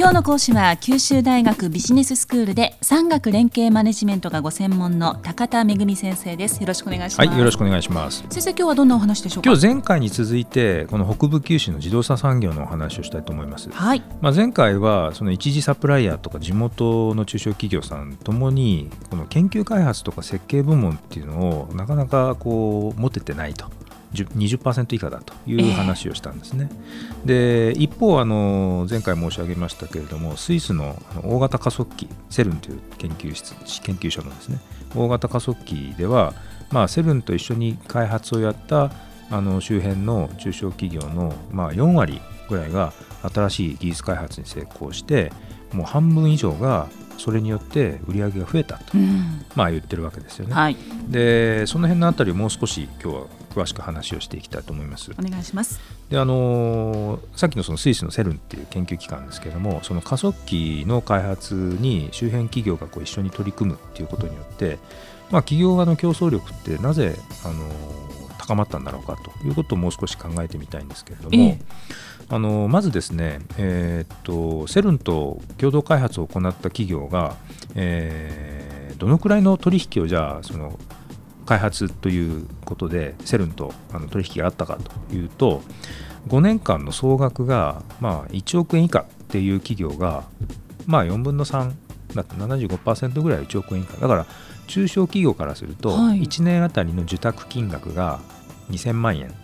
[0.00, 6.58] 今日の講師は九州大学ビジネススクールで産学連携マネジメントがご専門の高田恵先生です。
[6.58, 7.28] よろしくお願いします。
[7.28, 8.24] はいよろしくお願いします。
[8.30, 9.50] 先生今日はどんなお話でしょうか？
[9.50, 13.68] 今日前回に続いてこの北部九州の自動車産業のお話をしたいと思います。
[13.68, 14.02] はい。
[14.22, 23.66] まあ前回はその一次サプライヤーとか地元の中小企業さんともにこの研究開発とか設計部門っていうのをなかなかこう持ててないと
[24.12, 26.68] 20%以下だという話をしたんですね。
[27.26, 34.58] えー、で一方あの前回申し上げましたけれどもスイスの大型加速器セルンという研究室研究所のですね
[34.94, 36.34] 大型加速器では、
[36.70, 38.90] まあ、セルンと一緒に開発をやった
[39.30, 42.92] あの周辺の中小企業の、まあ、4割ぐらいが
[43.22, 45.32] 新しい技術開発に成功して
[45.72, 50.54] もう半分以上がそれによって売り上げが増えたと、うん、まあ言ってるわけですよね。
[50.54, 50.76] はい、
[51.08, 55.10] でその辺のあたりをもう少し今日は詳しく話をしていきたいと思います。
[55.18, 55.80] お願いします。
[56.08, 64.78] であのー、さっきのそのスイスのセルンっていう研究機関ですけれどもその加速器の開発に周辺企業がこう一緒に取り組むっていうことによって、
[65.30, 71.58] まあ、企業側の競争力ってなぜ、あのー、高まったんだろうかということをもう少し考えてみたいんですけれども、ええ、
[72.28, 77.36] あのー、まずですね、えー、っとセルンと共同開発を行った企業が、
[77.74, 80.78] えー、どのくらいの取引をじゃあその
[81.50, 85.62] 開発ということでセルンとあの取引があったかというと
[86.28, 90.22] 5年間の総額がまあ1億円以下っていう企業が
[90.86, 91.72] まあ4分の3
[92.14, 93.96] だって75%ぐらい1億円以下。
[93.96, 94.26] だから
[94.68, 98.20] 中小企業からすると1年あたりの受託金額が
[98.70, 99.34] 2000万円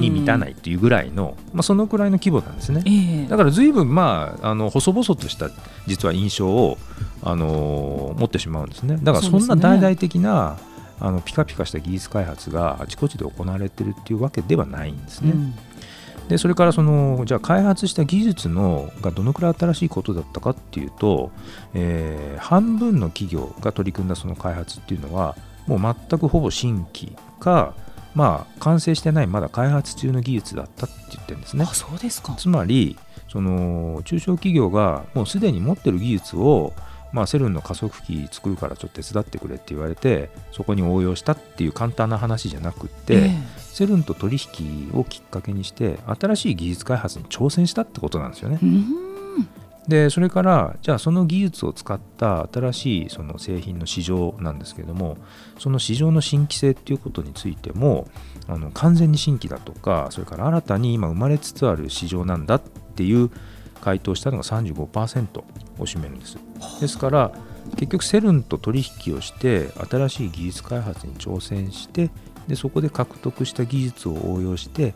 [0.00, 5.48] に満たないっていうぐらいの、まあ、そのくらいの規模なんですね、えー、だから随分まああの細々とした
[5.86, 6.76] 実は印象を、
[7.22, 8.98] あのー、持ってしまうんですね。
[9.00, 10.58] だからそんな大々的な
[11.00, 15.32] あのピカピカした技術開発があちこちで行われてるっていうわけではないんですね。
[15.32, 15.54] うん、
[16.28, 21.30] でそれからそのじゃあ開発した技術のがどのくらい新しいことだったかっていうと、
[21.74, 25.36] えー、半分の企業が取り組んだその開発っていうのは
[25.66, 27.74] もう全くほぼ新規か
[28.14, 31.64] まあ完成してないまだ開発中の技術だったって言ってるんですね。
[31.68, 36.72] あそうですかつまりその中小企業がもうすでに持ってる技術を
[37.12, 48.58] まあ、セルンの加速器作るからちょっと手伝ってくれって言われてそこに応用したっていう簡単な話じゃなくって、えー、セルンと取引をきっかけにして新しい技術開発に挑戦したってことなんですよね。
[49.88, 55.16] でそれからじゃあその技術を使った新しいその製品の市場なんですけれども
[55.58, 58.06] その市場の新規性っていうことについても
[58.48, 63.30] あの完全に新規だとかそれから新たに今生まれつつある市場なんだっていう
[63.78, 65.44] 回答したのが35%を
[65.80, 66.38] 占めるんです。
[66.80, 67.32] ですから
[67.76, 72.10] 結局セルンと取引をして新しい技術開発に挑戦して
[72.46, 74.94] でそこで獲得した技術を応用して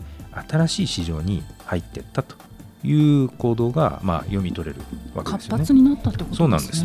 [0.49, 2.37] 新しい市場に入っていったと
[2.83, 4.81] いう行動がまあ読み取れる
[5.15, 5.59] わけですよね。
[5.59, 6.37] 活発になったってことですね。
[6.37, 6.85] そうなんです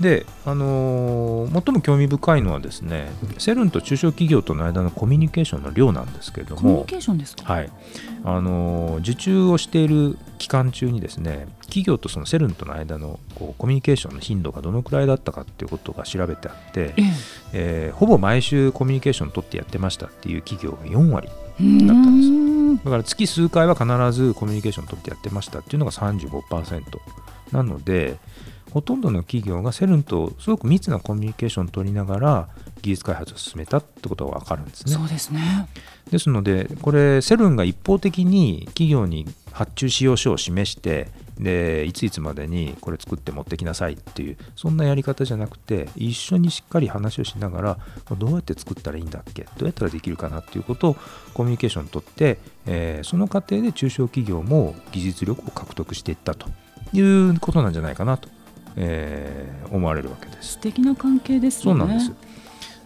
[0.00, 7.70] で、あのー、最も興味深いのはですねセルンと中小企業との間のコミュニケーションの量なんですけれどもコミュニケーションですか、はい。
[8.24, 17.02] あのー、受注をしている期間中にですね企業とそのセルンとの間のこうコミュニケーションの頻度がどのくらいだったかっていうことが調べてあって、え
[17.52, 17.92] え。
[17.92, 26.82] ー、ほぼ毎週コミュニケーション取ってやってましたっていう企業が4割だったんですだから月数回は必ずコミュニケーション取ってやってましたっていうのが35%
[27.52, 28.18] なので
[28.70, 32.48] ほとんどの企業がセルンとすごく密なコミュニケーションを取りながら
[32.82, 34.92] 技術開発を進めたってことが分かるんですね。
[34.92, 35.68] そうですね
[36.10, 41.08] ですのでこれセルンが一方的に企業に発注使用書を示して
[41.38, 47.78] でいついつまでにこれ作って持ってきなさいっていうそんなやり方じゃなくて一緒にしっかり話をしながら
[48.18, 50.96] どうやって作ったらいいんだっけどうやったらできるかなっていうことを
[51.32, 56.46] コミュニケーション取って、えー、その過程で中小企業も技術力を獲得していったと
[56.92, 58.28] いうことなんじゃないかなと
[58.76, 60.52] えー、思われるわけです。
[60.52, 62.12] 素敵な関係です、ね、そうなんです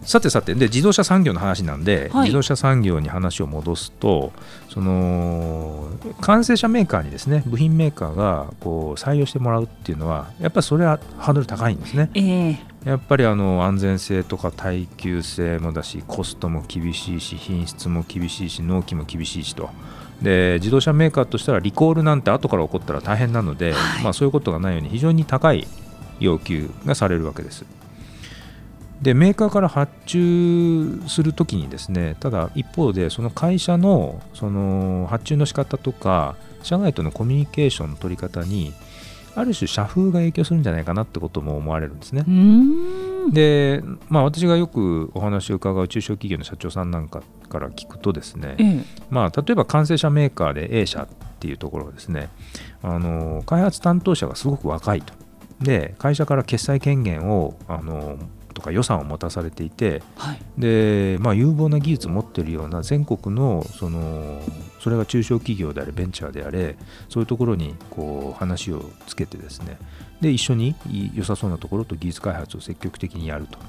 [0.03, 4.33] さてさてで自動車産業の話なんで、はい、自動車産業に話を戻すと
[4.69, 5.89] その
[6.21, 12.11] 完成車メーカーにですね部品メーカーがこう採用してもらうっていうのはやっぱりそれはハードル高いんですね。
[12.13, 12.57] えー、
[12.89, 19.71] やっぱりあの安全性とか耐久性もだしコストも厳しいし品質も厳しいし納期も厳しいしと。
[20.21, 25.67] で自動車メーカーとしたらリコールなんて後から起こったら大変なので、はい、まあ、そういうことがないように非常に高い
[26.19, 27.65] 要求がされるわけです。
[29.01, 38.73] でメーカーから発注するときにですねただ一方でその会社のその発注の仕方とか社外とのコミュニケーションの取り方に
[39.35, 42.23] ある種社風が影響するんじゃないかなってことも思われるんですね。
[43.31, 51.07] で、まあ、私がよくお話を伺う中小企業の社長さんなんかから聞くとですね、ええ、まあ、例えば完成車メーカーで A 社っ
[51.39, 52.29] ていうところはですね
[52.81, 55.13] あの開発担当者がすごく若いと。
[55.61, 58.19] で会社から決裁権限をあの
[58.53, 64.41] とか予算を持たされていて、はい、でまあ、有望な技術を持っているような全国のその
[64.79, 66.77] それが中小企業であれベンチャーであれ
[67.09, 69.77] そういうところにこう話をつけてですね。
[70.21, 70.75] で一緒に
[71.13, 73.59] 良さそうなところと技術開発を積極的にやると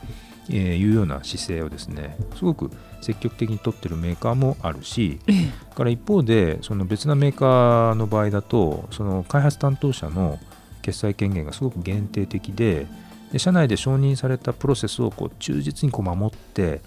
[0.54, 2.70] いうような姿勢をですねすごく
[3.00, 10.38] 積極的に取ってるメーカーもあるし、ええ、から一方でその別なメーカーの場合だとその開発担当者の
[10.82, 12.86] 決済権限がすごく限定的で
[13.32, 16.80] で社内で承認されたプロセスをこう忠実にこう守って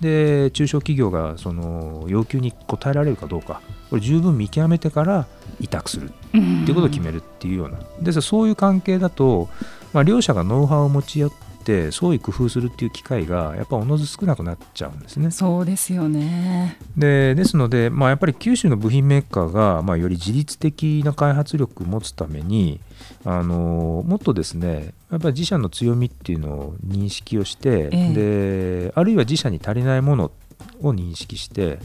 [0.00, 5.26] で中小企業がその要求に応えられるかどうかこれ十分見極めてから
[5.60, 9.48] 委託するっていうことを決めるっていうような、でそういう関係だと、
[9.92, 11.32] まあ、両者がノウハウを持ち寄っ
[11.66, 15.32] て創意工夫するっていう機会がやっぱおのず少なくなっちゃうんですね。
[15.32, 22.80] そうですよねでですので、まあ、やっぱり九州の部品メーカーが、まあ、より自律的な開発力を持つために
[23.24, 28.12] あのもっとですねやっぱり自社の強みっていうのを認識をして、え
[28.88, 30.32] であるいは自社に足りないもの
[30.82, 31.78] を認識して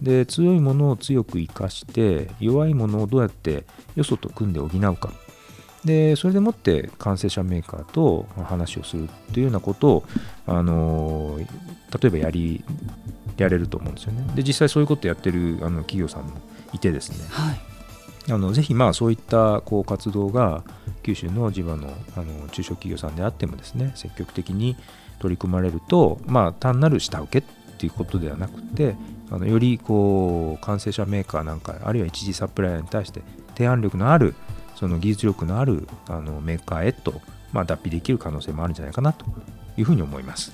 [0.00, 3.64] で強いものを強く生かして弱いものをどうやって
[3.94, 5.12] よそと組んで補うか
[5.84, 10.04] でそれでもって完成者メーカーと話をするというようなことを
[10.46, 12.64] あの例えばやり
[13.36, 14.24] やれると思うんですよね。
[14.34, 16.40] で実際そういうことをやってるあの企業さんも
[16.72, 20.62] いてですね、はい、あのぜひまあそういったこう活動が
[21.02, 24.76] 九州の地場のあの中小企業さんであってもですね積極的に
[25.18, 28.96] 取り組まれると、まあ、単なる下請けっていうことではなくて
[29.30, 33.22] あのよりこう完成者メーカーなんかあるいは一次サプライヤーに対して
[33.54, 34.34] 提案力のある
[34.74, 37.20] その技術力のあるあのメーカーへと、
[37.52, 39.24] まあ、脱皮できる可能性もあるんじゃないかなと
[39.76, 40.52] いうふうに思います。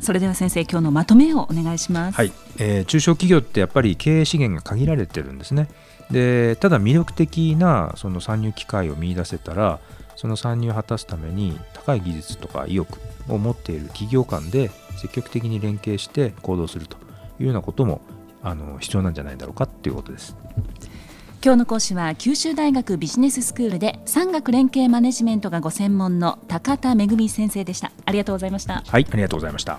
[0.00, 2.32] それでは先生今日のまとめをお願いします、はい。
[2.58, 5.68] えー、中小企業ってやっぱり経営資源が限られてるんですね。
[6.10, 9.80] でただ魅力的なその参入機会を見出せたら
[10.14, 16.96] その参入を果たすために高い技術とか意欲を持っている企業間で積極的に連携して行動すると
[17.38, 18.00] いうようなことも
[18.42, 20.36] あの必要なんじゃないだろうかということです。
[21.46, 27.92] 今日の講師は九州大学ビジネススクールで産学連携マネジメントがご専門の高田恵先生でした。
[28.04, 28.82] ありがとうございました。
[28.84, 29.78] はいありがとうございました。